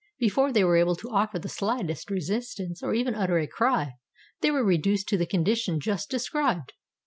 [0.17, 3.97] Before they were able to offer the slightest resistance, or even utter a cry,
[4.41, 6.73] they were reduced to the condition just described.